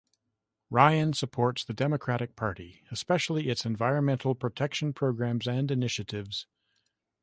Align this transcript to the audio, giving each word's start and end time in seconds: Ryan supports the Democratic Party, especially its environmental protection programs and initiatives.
Ryan 0.71 1.13
supports 1.13 1.63
the 1.63 1.75
Democratic 1.75 2.35
Party, 2.35 2.81
especially 2.89 3.49
its 3.49 3.67
environmental 3.67 4.33
protection 4.33 4.93
programs 4.93 5.45
and 5.45 5.69
initiatives. 5.69 6.47